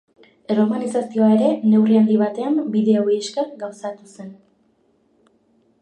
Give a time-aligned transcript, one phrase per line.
[0.53, 4.37] Erromanizazioa ere neurri handi batean bide hauei esker gauzatu zen.